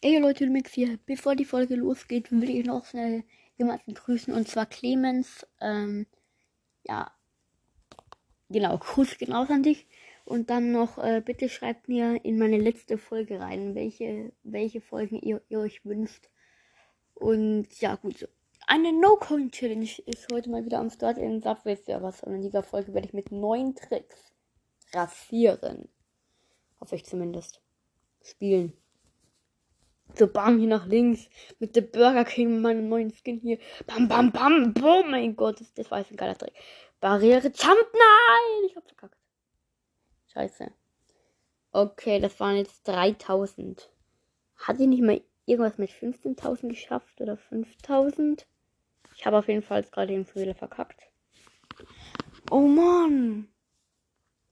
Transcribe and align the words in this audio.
Ey 0.00 0.16
Leute, 0.18 0.46
Mix 0.46 0.74
hier. 0.74 0.96
Bevor 1.06 1.34
die 1.34 1.44
Folge 1.44 1.74
losgeht, 1.74 2.30
will 2.30 2.50
ich 2.50 2.64
noch 2.64 2.86
schnell 2.86 3.24
jemanden 3.56 3.94
grüßen 3.94 4.32
und 4.32 4.46
zwar 4.46 4.66
Clemens. 4.66 5.44
Ähm, 5.60 6.06
ja, 6.84 7.10
genau, 8.48 8.78
Gruß 8.78 9.18
genauso 9.18 9.54
an 9.54 9.64
dich. 9.64 9.88
Und 10.24 10.50
dann 10.50 10.70
noch, 10.70 10.98
äh, 10.98 11.20
bitte 11.24 11.48
schreibt 11.48 11.88
mir 11.88 12.24
in 12.24 12.38
meine 12.38 12.58
letzte 12.58 12.96
Folge 12.96 13.40
rein, 13.40 13.74
welche, 13.74 14.32
welche 14.44 14.80
Folgen 14.80 15.18
ihr, 15.20 15.42
ihr 15.48 15.58
euch 15.58 15.84
wünscht. 15.84 16.28
Und 17.14 17.66
ja, 17.80 17.96
gut. 17.96 18.28
Eine 18.68 18.92
No-Coin-Challenge 18.92 19.90
ist 20.06 20.28
heute 20.32 20.48
mal 20.48 20.64
wieder 20.64 20.78
am 20.78 20.90
Start 20.90 21.18
in 21.18 21.40
Subway 21.40 21.74
Servers. 21.74 22.22
Und 22.22 22.34
in 22.34 22.42
dieser 22.42 22.62
Folge 22.62 22.94
werde 22.94 23.08
ich 23.08 23.14
mit 23.14 23.32
neun 23.32 23.74
Tricks 23.74 24.32
rasieren. 24.92 25.88
Hoffe 26.80 26.94
ich 26.94 27.04
zumindest. 27.04 27.60
Spielen. 28.22 28.74
So 30.14 30.26
bam 30.26 30.58
hier 30.58 30.68
nach 30.68 30.86
links. 30.86 31.28
Mit 31.58 31.76
dem 31.76 31.90
Burger 31.90 32.24
King, 32.24 32.54
mit 32.54 32.62
meinem 32.62 32.88
neuen 32.88 33.12
Skin 33.12 33.38
hier. 33.38 33.58
Bam, 33.86 34.08
bam, 34.08 34.32
bam. 34.32 34.74
Oh 34.82 35.02
mein 35.08 35.36
Gott, 35.36 35.60
das, 35.60 35.72
das 35.74 35.90
war 35.90 35.98
jetzt 35.98 36.10
ein 36.10 36.16
geiler 36.16 36.36
Trick. 36.36 36.54
Barriere 37.00 37.48
Jump. 37.48 37.86
Nein, 37.92 38.66
ich 38.66 38.76
hab 38.76 38.86
verkackt. 38.86 39.16
Scheiße. 40.32 40.70
Okay, 41.72 42.20
das 42.20 42.40
waren 42.40 42.56
jetzt 42.56 42.86
3000. 42.88 43.90
Hat 44.56 44.80
ich 44.80 44.86
nicht 44.86 45.02
mal 45.02 45.20
irgendwas 45.46 45.78
mit 45.78 45.90
15.000 45.90 46.68
geschafft 46.68 47.20
oder 47.20 47.36
5000? 47.36 48.46
Ich 49.16 49.26
habe 49.26 49.38
auf 49.38 49.48
jeden 49.48 49.62
Fall 49.62 49.82
gerade 49.82 50.12
den 50.12 50.26
Fehler 50.26 50.54
verkackt. 50.54 51.00
Oh 52.50 52.66
Mann. 52.66 53.48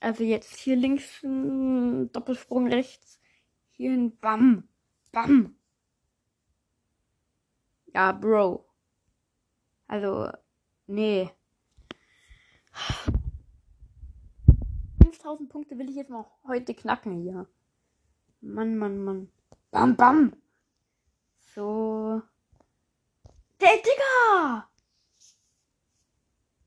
Also 0.00 0.22
jetzt 0.22 0.56
hier 0.58 0.76
links 0.76 1.22
ein 1.22 2.12
Doppelsprung 2.12 2.68
rechts. 2.68 3.20
Hier 3.72 3.92
ein 3.92 4.16
Bam. 4.18 4.68
Bam. 5.18 5.56
Ja, 7.92 8.12
Bro. 8.12 8.64
Also, 9.88 10.30
nee. 10.86 11.28
5000 15.02 15.48
Punkte 15.48 15.76
will 15.76 15.90
ich 15.90 15.96
jetzt 15.96 16.10
noch 16.10 16.38
heute 16.46 16.72
knacken 16.72 17.20
hier. 17.20 17.48
Mann, 18.40 18.78
Mann, 18.78 19.02
Mann. 19.02 19.32
Bam, 19.72 19.96
bam. 19.96 20.36
So. 21.52 22.22
Der 23.60 23.76
Digga! 23.78 24.70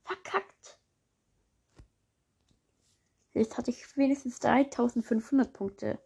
Verkackt. 0.04 0.78
Jetzt 3.32 3.58
hatte 3.58 3.72
ich 3.72 3.96
wenigstens 3.96 4.40
3500 4.40 5.54
Punkte. 5.54 6.02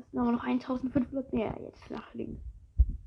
Das 0.00 0.10
sind 0.12 0.20
aber 0.20 0.32
noch 0.32 0.44
1500 0.44 1.30
mehr 1.34 1.54
jetzt 1.62 1.90
nach 1.90 2.14
links. 2.14 2.42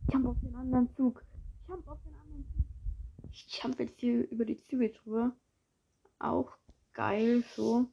Ich 0.08 0.14
jump 0.14 0.28
auf 0.28 0.38
den 0.42 0.56
anderen 0.56 0.94
Zug. 0.96 1.24
Ich 1.64 1.68
jump 1.68 1.88
auf 1.88 1.98
den 2.04 2.14
anderen 2.14 2.46
Zug. 2.54 2.66
Ich 3.32 3.64
jump 3.64 3.80
jetzt 3.80 4.00
hier 4.00 4.30
über 4.30 4.46
die 4.46 4.58
Züge 4.58 4.90
drüber. 4.92 5.36
Auch 6.20 6.56
geil 6.94 7.44
so. 7.56 7.88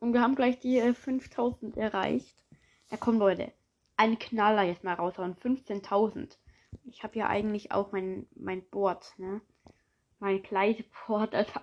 Und 0.00 0.12
wir 0.14 0.20
haben 0.20 0.34
gleich 0.34 0.58
die 0.58 0.78
äh, 0.78 0.94
5000 0.94 1.76
erreicht. 1.76 2.44
Ja 2.90 2.96
komm 2.96 3.18
Leute, 3.18 3.52
ein 3.96 4.18
Knaller 4.18 4.64
jetzt 4.64 4.82
mal 4.82 4.94
raushauen. 4.94 5.36
15.000. 5.36 6.36
Ich 6.86 7.04
habe 7.04 7.16
ja 7.16 7.28
eigentlich 7.28 7.70
auch 7.70 7.92
mein, 7.92 8.26
mein 8.34 8.68
Board, 8.68 9.14
ne? 9.16 9.40
Mein 10.18 10.42
Kleideboard. 10.42 11.36
Also 11.36 11.60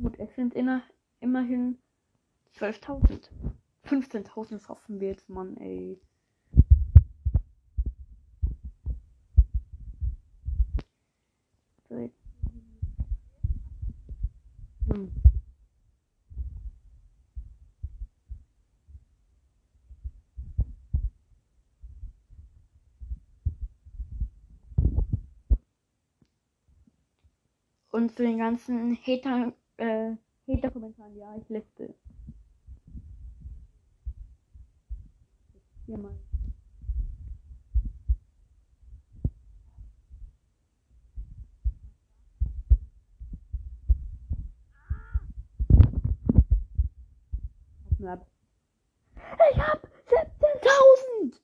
gut, 0.00 0.18
es 0.18 0.27
sind 0.38 0.54
inner, 0.54 0.84
immerhin 1.18 1.78
12.000. 2.54 3.28
15.000 3.86 4.64
schaffen 4.64 5.00
wir 5.00 5.08
jetzt, 5.08 5.28
Mann, 5.28 5.56
ey. 5.56 6.00
Hm. 11.88 12.12
Und 27.90 28.12
zu 28.12 28.22
den 28.22 28.38
ganzen 28.38 28.96
Hatern, 29.04 29.52
äh, 29.78 30.14
Hater-Kommentaren, 30.48 31.14
ja, 31.14 31.36
ich 31.36 31.48
liste. 31.50 31.94
Hier 35.84 35.98
mal. 35.98 36.18
Ich 47.98 48.06
hab 48.06 49.84
17.000! 50.06 51.40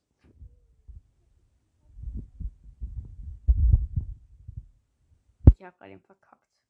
Ich 5.59 5.65
hab 5.65 5.79
gerade 5.79 5.99
verkackt. 6.01 6.64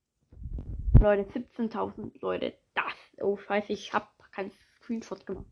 Leute, 1.05 1.31
17.000 1.39 2.19
Leute. 2.23 2.55
Das. 2.73 2.95
Oh, 3.21 3.37
scheiße, 3.37 3.75
ich 3.75 3.93
hab 3.93 4.11
keinen 4.33 4.51
Screenshot 4.79 5.27
gemacht. 5.27 5.45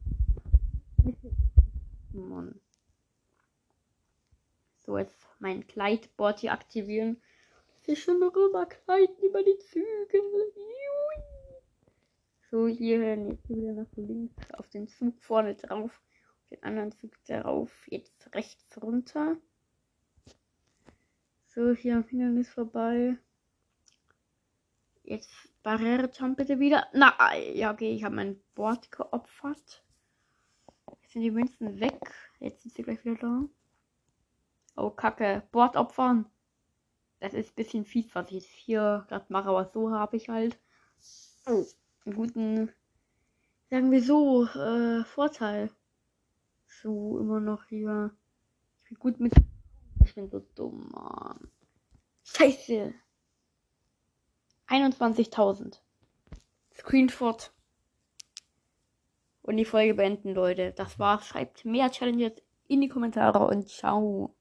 Mann. 2.13 2.59
So, 4.79 4.97
jetzt 4.97 5.29
mein 5.41 5.67
Kleidboard 5.67 6.39
hier 6.39 6.53
aktivieren. 6.53 7.21
Wir 7.85 7.97
schon 7.97 8.23
rüber 8.23 8.65
kleiden 8.65 9.15
über 9.23 9.43
die 9.43 9.59
Züge. 9.59 10.23
So, 12.51 12.67
hier, 12.67 13.15
jetzt 13.15 13.47
wieder 13.51 13.75
nach 13.75 13.93
links 13.97 14.55
auf 14.55 14.71
den 14.71 14.89
Zug 14.89 15.23
vorne 15.23 15.55
drauf. 15.55 16.01
Auf 16.41 16.49
den 16.49 16.63
anderen 16.63 16.93
Zug 16.93 17.13
darauf. 17.27 17.71
Jetzt 17.89 18.35
rechts 18.35 18.83
runter. 18.83 19.37
So, 21.49 21.75
hier 21.75 21.97
am 21.97 22.05
Hindernis 22.05 22.49
vorbei. 22.49 23.19
Jetzt 25.05 25.31
Barriere 25.63 26.11
Jump 26.13 26.37
bitte 26.37 26.59
wieder. 26.59 26.87
Na, 26.93 27.15
ja, 27.37 27.73
okay, 27.73 27.95
ich 27.95 28.05
habe 28.05 28.17
mein 28.17 28.41
Board 28.55 28.91
geopfert. 28.91 29.85
Jetzt 31.03 31.13
sind 31.13 31.23
die 31.23 31.31
Münzen 31.31 31.81
weg. 31.81 32.01
Jetzt 32.41 32.63
sind 32.63 32.75
sie 32.75 32.83
gleich 32.83 33.05
wieder 33.05 33.17
da. 33.17 33.45
Oh, 34.77 34.91
Kacke. 34.91 35.43
Board 35.53 35.77
opfern. 35.77 36.27
Das 37.21 37.35
ist 37.35 37.51
ein 37.51 37.55
bisschen 37.55 37.85
fies, 37.85 38.15
was 38.15 38.27
ich 38.29 38.43
jetzt 38.43 38.49
hier 38.49 39.05
gerade 39.09 39.27
mache, 39.29 39.49
aber 39.49 39.71
so 39.73 39.93
habe 39.93 40.17
ich 40.17 40.29
halt 40.29 40.59
oh, 41.47 41.65
einen 42.05 42.17
guten, 42.17 42.73
sagen 43.71 43.93
wir 43.93 44.03
so, 44.03 44.47
äh, 44.47 45.05
Vorteil. 45.05 45.71
So, 46.67 47.19
immer 47.19 47.39
noch 47.39 47.65
hier. 47.67 48.11
Ich 48.83 48.89
bin 48.89 48.99
gut 48.99 49.21
mit. 49.21 49.35
Ich 50.05 50.15
bin 50.15 50.29
so 50.31 50.41
dumm, 50.55 50.89
Mann. 50.91 51.49
Scheiße. 52.25 52.95
21.000. 54.73 55.81
Screenshot. 56.73 57.53
Und 59.43 59.59
die 59.59 59.67
Folge 59.67 59.93
beenden, 59.93 60.33
Leute. 60.33 60.73
Das 60.73 60.99
war's. 60.99 61.27
Schreibt 61.27 61.67
mehr 61.67 61.91
Challenges 61.91 62.41
in 62.69 62.81
die 62.81 62.89
Kommentare 62.89 63.47
und 63.47 63.69
ciao. 63.69 64.35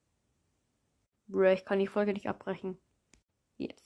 Bruh, 1.28 1.52
ich 1.52 1.66
kann 1.66 1.80
die 1.80 1.88
Folge 1.88 2.14
nicht 2.14 2.30
abbrechen. 2.30 2.78
Jetzt. 3.58 3.82